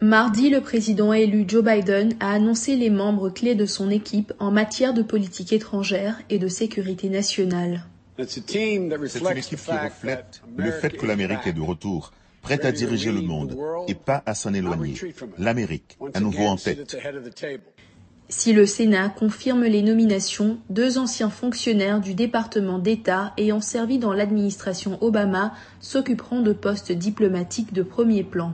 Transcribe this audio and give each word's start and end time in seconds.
Mardi, 0.00 0.48
le 0.48 0.60
président 0.60 1.12
élu 1.12 1.44
Joe 1.48 1.64
Biden 1.64 2.14
a 2.20 2.32
annoncé 2.32 2.76
les 2.76 2.88
membres 2.88 3.30
clés 3.30 3.56
de 3.56 3.66
son 3.66 3.90
équipe 3.90 4.32
en 4.38 4.52
matière 4.52 4.94
de 4.94 5.02
politique 5.02 5.52
étrangère 5.52 6.20
et 6.30 6.38
de 6.38 6.46
sécurité 6.46 7.08
nationale. 7.08 7.82
C'est 8.26 8.54
une 8.54 8.92
équipe 9.36 9.58
qui 9.58 9.70
reflète 9.72 10.42
le 10.56 10.70
fait 10.70 10.96
que 10.96 11.04
l'Amérique 11.04 11.46
est 11.46 11.52
de 11.52 11.60
retour, 11.60 12.12
prête 12.42 12.64
à 12.64 12.70
diriger 12.70 13.10
le 13.10 13.22
monde 13.22 13.56
et 13.88 13.94
pas 13.94 14.22
à 14.24 14.34
s'en 14.34 14.54
éloigner. 14.54 14.94
L'Amérique, 15.36 15.98
à 16.14 16.20
nouveau 16.20 16.44
en 16.46 16.56
tête. 16.56 16.96
Si 18.28 18.52
le 18.52 18.66
Sénat 18.66 19.08
confirme 19.08 19.64
les 19.64 19.82
nominations, 19.82 20.58
deux 20.68 20.98
anciens 20.98 21.30
fonctionnaires 21.30 22.00
du 22.00 22.14
département 22.14 22.78
d'État 22.78 23.32
ayant 23.36 23.60
servi 23.60 23.98
dans 23.98 24.12
l'administration 24.12 24.98
Obama 25.00 25.54
s'occuperont 25.80 26.42
de 26.42 26.52
postes 26.52 26.92
diplomatiques 26.92 27.72
de 27.72 27.82
premier 27.82 28.22
plan. 28.22 28.52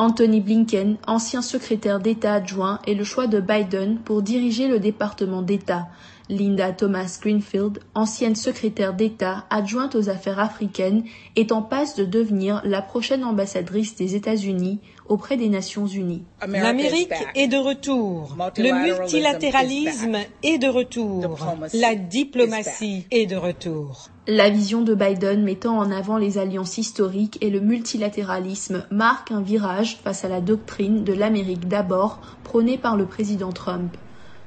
Anthony 0.00 0.40
Blinken, 0.40 0.96
ancien 1.08 1.42
secrétaire 1.42 1.98
d'État 1.98 2.34
adjoint, 2.34 2.78
est 2.86 2.94
le 2.94 3.02
choix 3.02 3.26
de 3.26 3.40
Biden 3.40 3.98
pour 3.98 4.22
diriger 4.22 4.68
le 4.68 4.78
département 4.78 5.42
d'État. 5.42 5.88
Linda 6.28 6.72
Thomas 6.72 7.18
Greenfield, 7.20 7.80
ancienne 7.94 8.36
secrétaire 8.36 8.94
d'État 8.94 9.44
adjointe 9.50 9.94
aux 9.94 10.08
affaires 10.08 10.38
africaines, 10.38 11.04
est 11.36 11.52
en 11.52 11.62
passe 11.62 11.96
de 11.96 12.04
devenir 12.04 12.60
la 12.64 12.82
prochaine 12.82 13.24
ambassadrice 13.24 13.96
des 13.96 14.14
États-Unis 14.14 14.80
auprès 15.08 15.36
des 15.36 15.48
Nations 15.48 15.86
Unies. 15.86 16.24
L'Amérique 16.46 17.12
est 17.34 17.48
de 17.48 17.56
retour. 17.56 18.36
Le 18.56 18.98
multilatéralisme 18.98 20.18
est 20.42 20.58
de 20.58 20.68
retour. 20.68 21.38
La 21.74 21.94
diplomatie 21.94 23.06
est 23.10 23.26
de 23.26 23.36
retour. 23.36 24.08
La 24.26 24.50
vision 24.50 24.82
de 24.82 24.94
Biden 24.94 25.42
mettant 25.42 25.78
en 25.78 25.90
avant 25.90 26.18
les 26.18 26.36
alliances 26.36 26.76
historiques 26.76 27.38
et 27.40 27.48
le 27.48 27.60
multilatéralisme 27.60 28.84
marque 28.90 29.30
un 29.30 29.40
virage 29.40 29.98
face 30.04 30.24
à 30.24 30.28
la 30.28 30.42
doctrine 30.42 31.02
de 31.04 31.14
l'Amérique 31.14 31.66
d'abord 31.66 32.20
prônée 32.44 32.76
par 32.76 32.96
le 32.96 33.06
président 33.06 33.52
Trump. 33.52 33.96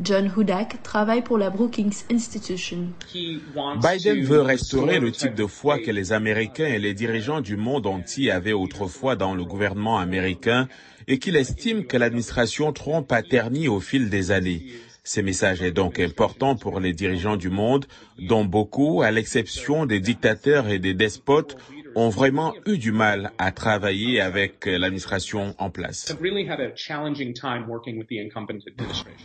John 0.00 0.30
Hudak 0.36 0.82
travaille 0.82 1.22
pour 1.22 1.38
la 1.38 1.50
Brookings 1.50 2.04
Institution. 2.10 2.88
Biden 3.82 4.22
veut 4.24 4.40
restaurer 4.40 4.98
le 4.98 5.12
type 5.12 5.34
de 5.34 5.46
foi 5.46 5.78
que 5.78 5.90
les 5.90 6.12
Américains 6.12 6.66
et 6.66 6.78
les 6.78 6.94
dirigeants 6.94 7.40
du 7.40 7.56
monde 7.56 7.86
entier 7.86 8.30
avaient 8.30 8.52
autrefois 8.52 9.16
dans 9.16 9.34
le 9.34 9.44
gouvernement 9.44 9.98
américain 9.98 10.68
et 11.08 11.18
qu'il 11.18 11.36
estime 11.36 11.84
que 11.84 11.96
l'administration 11.96 12.72
Trump 12.72 13.10
a 13.12 13.22
terni 13.22 13.68
au 13.68 13.80
fil 13.80 14.08
des 14.08 14.30
années. 14.30 14.64
Ce 15.04 15.20
message 15.20 15.62
est 15.62 15.72
donc 15.72 15.98
important 15.98 16.54
pour 16.54 16.78
les 16.78 16.92
dirigeants 16.92 17.36
du 17.36 17.50
monde, 17.50 17.86
dont 18.20 18.44
beaucoup, 18.44 19.02
à 19.02 19.10
l'exception 19.10 19.84
des 19.84 19.98
dictateurs 19.98 20.68
et 20.68 20.78
des 20.78 20.94
despotes, 20.94 21.56
ont 21.96 22.08
vraiment 22.08 22.54
eu 22.66 22.78
du 22.78 22.92
mal 22.92 23.32
à 23.36 23.50
travailler 23.50 24.20
avec 24.20 24.64
l'administration 24.64 25.56
en 25.58 25.70
place. 25.70 26.16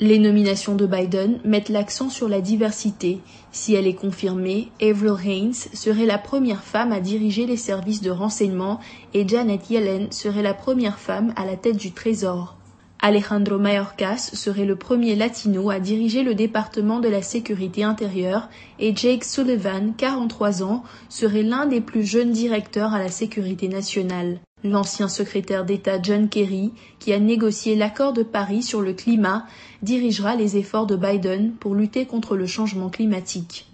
Les 0.00 0.18
nominations 0.18 0.74
de 0.74 0.86
Biden 0.86 1.40
mettent 1.44 1.68
l'accent 1.68 2.08
sur 2.08 2.30
la 2.30 2.40
diversité. 2.40 3.20
Si 3.52 3.74
elle 3.74 3.86
est 3.86 3.94
confirmée, 3.94 4.68
Avril 4.80 5.16
Haines 5.22 5.52
serait 5.52 6.06
la 6.06 6.18
première 6.18 6.64
femme 6.64 6.92
à 6.92 7.00
diriger 7.00 7.44
les 7.44 7.58
services 7.58 8.00
de 8.00 8.10
renseignement 8.10 8.80
et 9.12 9.28
Janet 9.28 9.68
Yellen 9.68 10.10
serait 10.12 10.42
la 10.42 10.54
première 10.54 10.98
femme 10.98 11.34
à 11.36 11.44
la 11.44 11.56
tête 11.56 11.76
du 11.76 11.92
Trésor. 11.92 12.58
Alejandro 13.00 13.58
Mayorkas 13.58 14.30
serait 14.32 14.64
le 14.64 14.74
premier 14.74 15.14
latino 15.14 15.70
à 15.70 15.78
diriger 15.78 16.24
le 16.24 16.34
département 16.34 16.98
de 16.98 17.08
la 17.08 17.22
sécurité 17.22 17.84
intérieure 17.84 18.48
et 18.80 18.94
Jake 18.94 19.22
Sullivan, 19.22 19.94
43 19.96 20.64
ans, 20.64 20.82
serait 21.08 21.44
l'un 21.44 21.66
des 21.66 21.80
plus 21.80 22.02
jeunes 22.02 22.32
directeurs 22.32 22.94
à 22.94 22.98
la 22.98 23.08
sécurité 23.08 23.68
nationale. 23.68 24.40
L'ancien 24.64 25.06
secrétaire 25.06 25.64
d'État 25.64 26.02
John 26.02 26.28
Kerry, 26.28 26.72
qui 26.98 27.12
a 27.12 27.20
négocié 27.20 27.76
l'accord 27.76 28.12
de 28.12 28.24
Paris 28.24 28.64
sur 28.64 28.80
le 28.80 28.92
climat, 28.92 29.46
dirigera 29.82 30.34
les 30.34 30.56
efforts 30.56 30.86
de 30.86 30.96
Biden 30.96 31.52
pour 31.52 31.76
lutter 31.76 32.04
contre 32.04 32.34
le 32.34 32.46
changement 32.46 32.88
climatique. 32.88 33.67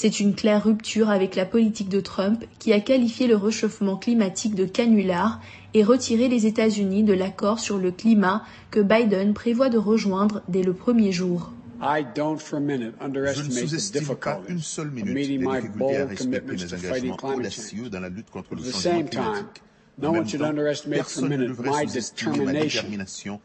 C'est 0.00 0.20
une 0.20 0.36
claire 0.36 0.62
rupture 0.62 1.10
avec 1.10 1.34
la 1.34 1.44
politique 1.44 1.88
de 1.88 1.98
Trump 1.98 2.44
qui 2.60 2.72
a 2.72 2.78
qualifié 2.78 3.26
le 3.26 3.34
réchauffement 3.34 3.96
climatique 3.96 4.54
de 4.54 4.64
canular 4.64 5.40
et 5.74 5.82
retiré 5.82 6.28
les 6.28 6.46
États-Unis 6.46 7.02
de 7.02 7.12
l'accord 7.12 7.58
sur 7.58 7.78
le 7.78 7.90
climat 7.90 8.44
que 8.70 8.78
Biden 8.78 9.34
prévoit 9.34 9.70
de 9.70 9.76
rejoindre 9.76 10.40
dès 10.46 10.62
le 10.62 10.72
premier 10.72 11.10
jour. 11.10 11.50
Je 11.82 13.42
ne 13.42 13.50
sous-estime 13.50 14.14
pas 14.14 14.40
une 14.48 14.60
seule 14.60 14.92
minute 14.92 15.16
les 15.16 15.36
difficultés 15.38 15.96
à 15.96 16.06
respecter 16.06 16.52
mes 16.52 16.74
engagements 16.74 17.34
audacieux 17.34 17.90
dans 17.90 17.98
la 17.98 18.08
lutte 18.08 18.30
contre 18.30 18.54
le 18.54 18.62
changement 18.62 19.02
climatique. 19.02 19.62
En 20.00 20.12
même 20.12 20.24
temps, 20.24 20.52
personne 20.92 21.28
ne 21.30 21.44
devrait 21.48 21.88
sous-estimer 21.88 22.44
ma 22.44 22.52
détermination 22.52 23.40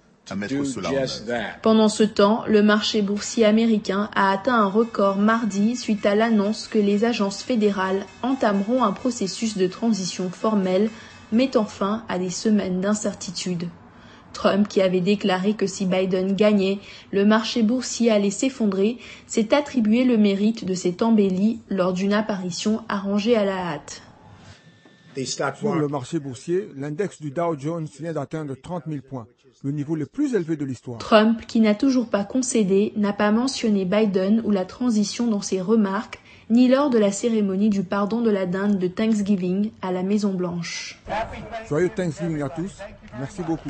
pendant 1.62 1.90
ce 1.90 2.04
temps, 2.04 2.44
le 2.48 2.64
marché 2.64 3.02
boursier 3.02 3.46
américain 3.46 4.10
a 4.16 4.32
atteint 4.32 4.56
un 4.56 4.68
record 4.68 5.18
mardi 5.18 5.76
suite 5.76 6.06
à 6.06 6.16
l'annonce 6.16 6.68
que 6.68 6.80
les 6.80 7.04
agences 7.04 7.44
fédérales 7.44 8.06
entameront 8.22 8.84
un 8.84 8.94
processus 8.94 9.58
de 9.58 9.68
transition 9.68 10.30
formelle 10.30 10.90
mettant 11.34 11.66
fin 11.66 12.06
à 12.08 12.20
des 12.20 12.30
semaines 12.30 12.80
d'incertitude. 12.80 13.68
Trump, 14.32 14.68
qui 14.68 14.82
avait 14.82 15.02
déclaré 15.02 15.54
que 15.54 15.68
si 15.68 15.86
Biden 15.86 16.36
gagnait, 16.36 16.80
le 17.12 17.26
marché 17.26 17.62
boursier 17.62 18.10
allait 18.10 18.32
s'effondrer, 18.32 18.98
s'est 19.28 19.54
attribué 19.54 20.06
le 20.06 20.18
mérite 20.18 20.66
de 20.66 20.74
cette 20.74 21.02
embellie 21.02 21.60
lors 21.70 21.94
d'une 21.94 22.14
apparition 22.14 22.82
arrangée 22.88 23.36
à 23.36 23.46
la 23.46 23.58
hâte. 23.58 24.02
Sur 25.16 25.76
le 25.76 25.88
marché 25.88 26.20
boursier, 26.20 26.70
l'index 26.76 27.22
du 27.22 27.32
Dow 27.32 27.58
Jones 27.58 27.88
vient 28.00 28.14
d'atteindre 28.14 28.56
30 28.56 28.84
000 28.88 29.02
points, 29.08 29.28
le 29.64 29.72
niveau 29.72 29.96
le 29.96 30.06
plus 30.06 30.36
élevé 30.36 30.56
de 30.56 30.66
l'histoire. 30.66 30.98
Trump, 30.98 31.46
qui 31.48 31.60
n'a 31.60 31.76
toujours 31.76 32.10
pas 32.10 32.24
concédé, 32.24 32.94
n'a 32.96 33.14
pas 33.14 33.32
mentionné 33.32 33.86
Biden 33.86 34.42
ou 34.46 34.52
la 34.52 34.66
transition 34.66 35.28
dans 35.28 35.42
ses 35.42 35.62
remarques, 35.62 36.20
ni 36.50 36.68
lors 36.68 36.90
de 36.90 36.98
la 36.98 37.12
cérémonie 37.12 37.70
du 37.70 37.84
pardon 37.84 38.22
de 38.22 38.30
la 38.30 38.46
dinde 38.46 38.78
de 38.78 38.88
Thanksgiving 38.88 39.72
à 39.82 39.92
la 39.92 40.04
Maison 40.04 40.34
Blanche. 40.34 41.00
Joyeux 41.70 41.90
Thanksgiving 41.90 42.42
à 42.42 42.50
tous. 42.50 42.72
Merci 43.20 43.42
beaucoup. 43.44 43.70